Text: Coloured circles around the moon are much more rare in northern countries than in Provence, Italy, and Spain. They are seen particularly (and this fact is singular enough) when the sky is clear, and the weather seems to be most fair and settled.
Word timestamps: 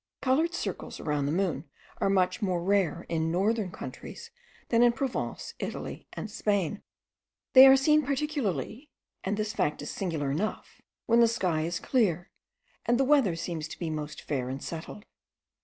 Coloured 0.19 0.55
circles 0.55 0.99
around 0.99 1.27
the 1.27 1.31
moon 1.31 1.69
are 1.99 2.09
much 2.09 2.41
more 2.41 2.63
rare 2.63 3.05
in 3.07 3.31
northern 3.31 3.69
countries 3.71 4.31
than 4.69 4.81
in 4.81 4.93
Provence, 4.93 5.53
Italy, 5.59 6.07
and 6.13 6.31
Spain. 6.31 6.81
They 7.53 7.67
are 7.67 7.75
seen 7.77 8.01
particularly 8.03 8.89
(and 9.23 9.37
this 9.37 9.53
fact 9.53 9.79
is 9.83 9.91
singular 9.91 10.31
enough) 10.31 10.81
when 11.05 11.19
the 11.19 11.27
sky 11.27 11.61
is 11.65 11.79
clear, 11.79 12.31
and 12.83 12.99
the 12.99 13.05
weather 13.05 13.35
seems 13.35 13.67
to 13.67 13.77
be 13.77 13.91
most 13.91 14.21
fair 14.23 14.49
and 14.49 14.63
settled. 14.63 15.05